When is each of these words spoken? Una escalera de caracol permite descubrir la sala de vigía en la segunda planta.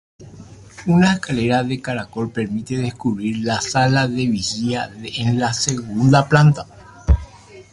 Una 0.87 1.13
escalera 1.13 1.61
de 1.63 1.79
caracol 1.79 2.31
permite 2.31 2.75
descubrir 2.77 3.37
la 3.45 3.61
sala 3.61 4.07
de 4.07 4.25
vigía 4.25 4.89
en 5.17 5.37
la 5.39 5.53
segunda 5.53 6.27
planta. 6.27 6.65